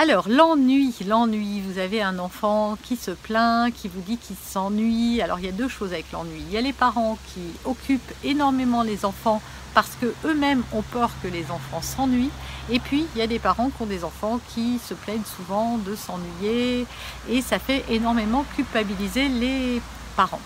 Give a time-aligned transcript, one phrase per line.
[0.00, 5.20] Alors, l'ennui, l'ennui, vous avez un enfant qui se plaint, qui vous dit qu'il s'ennuie.
[5.20, 6.40] Alors, il y a deux choses avec l'ennui.
[6.46, 9.42] Il y a les parents qui occupent énormément les enfants
[9.74, 12.30] parce qu'eux-mêmes ont peur que les enfants s'ennuient.
[12.70, 15.78] Et puis, il y a des parents qui ont des enfants qui se plaignent souvent
[15.78, 16.86] de s'ennuyer
[17.28, 19.82] et ça fait énormément culpabiliser les
[20.14, 20.40] parents.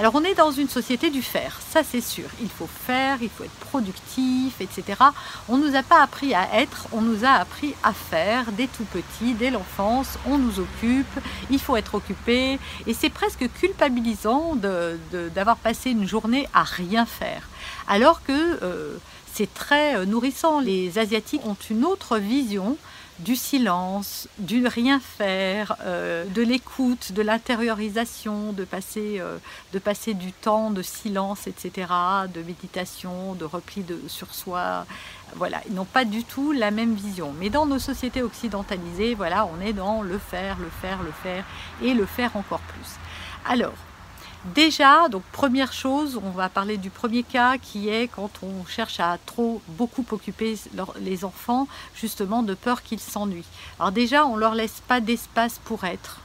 [0.00, 2.24] Alors on est dans une société du faire, ça c'est sûr.
[2.40, 4.98] Il faut faire, il faut être productif, etc.
[5.46, 8.66] On ne nous a pas appris à être, on nous a appris à faire dès
[8.66, 10.18] tout petit, dès l'enfance.
[10.24, 12.58] On nous occupe, il faut être occupé.
[12.86, 14.56] Et c'est presque culpabilisant
[15.34, 17.50] d'avoir passé une journée à rien faire.
[17.86, 18.96] Alors que euh,
[19.34, 20.60] c'est très euh, nourrissant.
[20.60, 22.78] Les Asiatiques ont une autre vision
[23.20, 29.38] du silence, du rien faire, euh, de l'écoute, de l'intériorisation, de passer, euh,
[29.72, 31.88] de passer du temps de silence, etc.,
[32.32, 34.86] de méditation, de repli sur soi.
[35.36, 37.32] Voilà, ils n'ont pas du tout la même vision.
[37.38, 41.44] Mais dans nos sociétés occidentalisées, voilà, on est dans le faire, le faire, le faire
[41.82, 42.98] et le faire encore plus.
[43.46, 43.74] Alors,
[44.46, 48.98] Déjà, donc première chose, on va parler du premier cas qui est quand on cherche
[48.98, 50.58] à trop beaucoup occuper
[50.98, 53.44] les enfants, justement de peur qu'ils s'ennuient.
[53.78, 56.20] Alors déjà, on leur laisse pas d'espace pour être,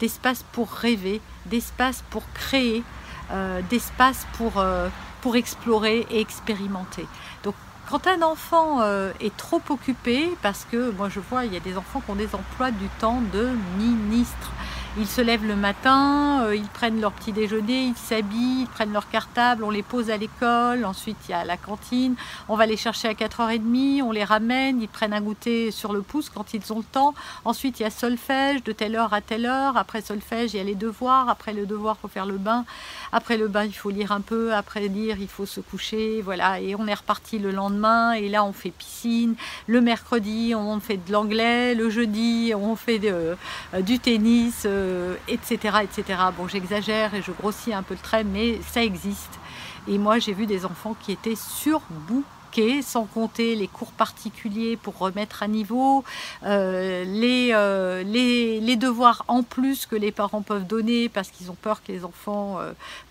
[0.00, 2.82] d'espace pour rêver, d'espace pour créer,
[3.30, 4.88] euh, d'espace pour, euh,
[5.20, 7.06] pour explorer et expérimenter.
[7.44, 7.54] Donc
[7.88, 11.60] quand un enfant euh, est trop occupé, parce que moi je vois, il y a
[11.60, 14.50] des enfants qui ont des emplois du temps de ministre.
[14.98, 18.92] Ils se lèvent le matin, euh, ils prennent leur petit déjeuner, ils s'habillent, ils prennent
[18.92, 22.16] leur cartable, on les pose à l'école, ensuite il y a la cantine,
[22.48, 26.02] on va les chercher à 4h30, on les ramène, ils prennent un goûter sur le
[26.02, 27.14] pouce quand ils ont le temps,
[27.44, 30.60] ensuite il y a solfège de telle heure à telle heure, après solfège il y
[30.60, 32.64] a les devoirs, après le devoir il faut faire le bain,
[33.12, 36.60] après le bain il faut lire un peu, après lire il faut se coucher, voilà,
[36.60, 39.36] et on est reparti le lendemain, et là on fait piscine,
[39.68, 43.36] le mercredi on fait de l'anglais, le jeudi on fait euh,
[43.82, 45.76] du tennis, etc., euh, etc.
[46.36, 49.38] Bon, j'exagère et je grossis un peu le trait, mais ça existe.
[49.88, 54.98] Et moi, j'ai vu des enfants qui étaient surbookés, sans compter les cours particuliers pour
[54.98, 56.04] remettre à niveau,
[56.44, 61.56] euh, euh, les, les, devoirs en plus que les parents peuvent donner parce qu'ils ont
[61.60, 62.58] peur que les enfants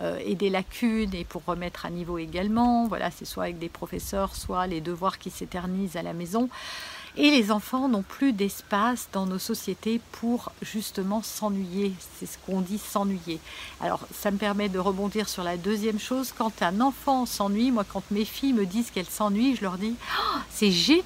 [0.00, 2.86] aient des lacunes et pour remettre à niveau également.
[2.88, 6.48] Voilà, c'est soit avec des professeurs, soit les devoirs qui s'éternisent à la maison.
[7.20, 11.92] Et les enfants n'ont plus d'espace dans nos sociétés pour justement s'ennuyer.
[12.16, 13.40] C'est ce qu'on dit s'ennuyer.
[13.80, 16.32] Alors ça me permet de rebondir sur la deuxième chose.
[16.38, 19.96] Quand un enfant s'ennuie, moi quand mes filles me disent qu'elles s'ennuient, je leur dis
[19.98, 21.02] oh, c'est génial,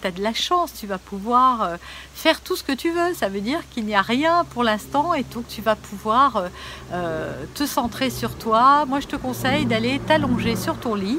[0.00, 1.76] tu as de la chance, tu vas pouvoir euh,
[2.14, 3.12] faire tout ce que tu veux.
[3.14, 6.48] Ça veut dire qu'il n'y a rien pour l'instant et donc tu vas pouvoir euh,
[6.92, 8.86] euh, te centrer sur toi.
[8.86, 11.18] Moi je te conseille d'aller t'allonger sur ton lit,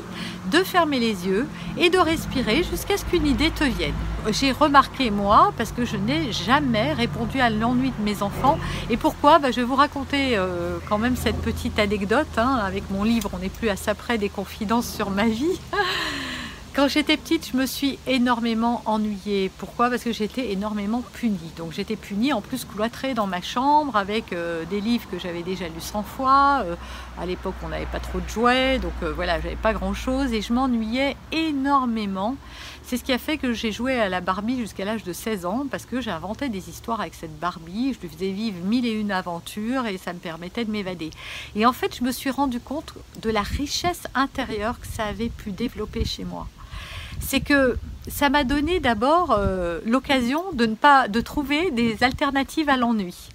[0.52, 3.94] de fermer les yeux et de respirer jusqu'à ce qu'une idée te vienne
[4.40, 8.58] j'ai remarqué moi, parce que je n'ai jamais répondu à l'ennui de mes enfants.
[8.90, 9.40] Et pourquoi?
[9.40, 12.28] Bah, Je vais vous raconter euh, quand même cette petite anecdote.
[12.38, 12.60] Hein.
[12.64, 15.60] avec mon livre, on n'est plus à ça près des confidences sur ma vie.
[16.78, 19.50] Quand j'étais petite, je me suis énormément ennuyée.
[19.58, 19.90] Pourquoi?
[19.90, 21.52] Parce que j'étais énormément punie.
[21.58, 25.42] Donc j'étais punie en plus cloîtrée dans ma chambre avec euh, des livres que j'avais
[25.42, 26.62] déjà lus 100 fois.
[26.66, 26.76] Euh,
[27.20, 30.44] à l'époque, on n'avait pas trop de jouets, donc euh, voilà, j'avais pas grand-chose et
[30.44, 32.36] je m'ennuyais énormément.
[32.84, 35.48] C'est ce qui a fait que j'ai joué à la Barbie jusqu'à l'âge de 16
[35.48, 37.96] ans parce que j'inventais des histoires avec cette Barbie.
[37.96, 41.10] Je lui faisais vivre mille et une aventures et ça me permettait de m'évader.
[41.56, 45.30] Et en fait, je me suis rendu compte de la richesse intérieure que ça avait
[45.30, 46.48] pu développer chez moi
[47.20, 47.78] c'est que
[48.08, 53.30] ça m'a donné d'abord euh, l'occasion de ne pas de trouver des alternatives à l'ennui.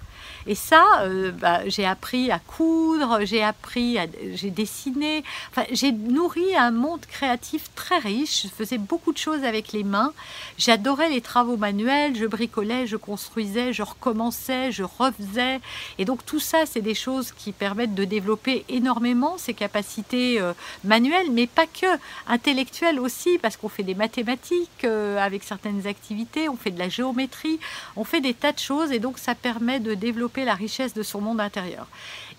[0.47, 3.97] Et ça, euh, bah, j'ai appris à coudre, j'ai appris,
[4.33, 8.43] j'ai dessiné, enfin, j'ai nourri un monde créatif très riche.
[8.43, 10.13] Je faisais beaucoup de choses avec les mains.
[10.57, 15.59] J'adorais les travaux manuels, je bricolais, je construisais, je recommençais, je refaisais.
[15.97, 20.53] Et donc tout ça, c'est des choses qui permettent de développer énormément ces capacités euh,
[20.83, 21.87] manuelles, mais pas que,
[22.27, 26.89] intellectuelles aussi, parce qu'on fait des mathématiques euh, avec certaines activités, on fait de la
[26.89, 27.59] géométrie,
[27.95, 31.03] on fait des tas de choses, et donc ça permet de développer la richesse de
[31.03, 31.87] son monde intérieur.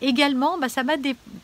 [0.02, 0.94] Également, bah, ça m'a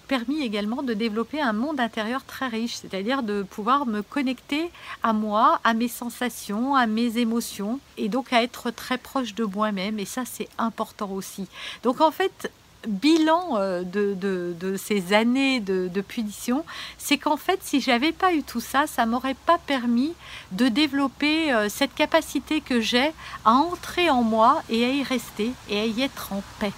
[0.08, 4.70] permis également de développer un monde intérieur très riche, c'est-à-dire de pouvoir me connecter
[5.02, 9.44] à moi, à mes sensations, à mes émotions, et donc à être très proche de
[9.44, 9.98] moi-même.
[9.98, 11.46] Et ça, c'est important aussi.
[11.82, 12.50] Donc en fait,
[12.86, 16.64] bilan euh, de, ces années de, de punition,
[16.98, 20.14] c'est qu'en fait, si j'avais pas eu tout ça, ça m'aurait pas permis
[20.52, 23.12] de développer euh, cette capacité que j'ai
[23.44, 26.72] à entrer en moi et à y rester et à y être en paix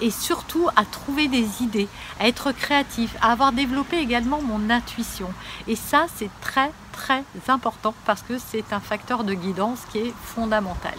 [0.00, 5.28] et surtout à trouver des idées, à être créatif, à avoir développé également mon intuition.
[5.68, 10.14] Et ça, c'est très très important parce que c'est un facteur de guidance qui est
[10.24, 10.94] fondamental.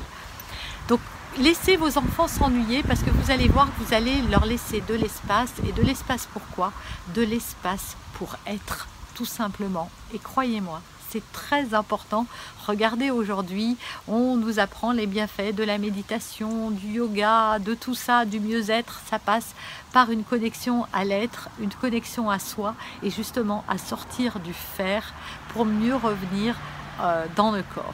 [0.89, 0.99] Donc
[1.37, 4.93] laissez vos enfants s'ennuyer parce que vous allez voir que vous allez leur laisser de
[4.93, 5.51] l'espace.
[5.67, 6.71] Et de l'espace pourquoi
[7.13, 9.89] De l'espace pour être, tout simplement.
[10.13, 12.25] Et croyez-moi, c'est très important.
[12.67, 13.77] Regardez aujourd'hui,
[14.07, 19.01] on nous apprend les bienfaits de la méditation, du yoga, de tout ça, du mieux-être.
[19.09, 19.53] Ça passe
[19.91, 25.13] par une connexion à l'être, une connexion à soi et justement à sortir du faire
[25.49, 26.55] pour mieux revenir
[27.01, 27.93] euh, dans le corps.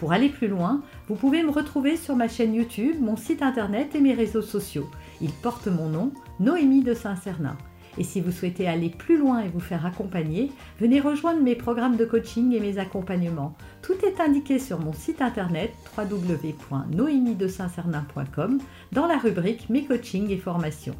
[0.00, 3.94] Pour aller plus loin, vous pouvez me retrouver sur ma chaîne YouTube, mon site internet
[3.94, 4.88] et mes réseaux sociaux.
[5.20, 6.10] Ils portent mon nom,
[6.40, 7.58] Noémie de Saint-Cernin.
[7.98, 11.98] Et si vous souhaitez aller plus loin et vous faire accompagner, venez rejoindre mes programmes
[11.98, 13.54] de coaching et mes accompagnements.
[13.82, 18.58] Tout est indiqué sur mon site internet www.noemidesintcernin.com
[18.92, 20.96] dans la rubrique Mes coachings et formations.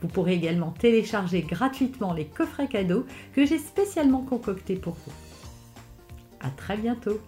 [0.00, 5.12] Vous pourrez également télécharger gratuitement les coffrets cadeaux que j'ai spécialement concoctés pour vous.
[6.40, 7.20] À très bientôt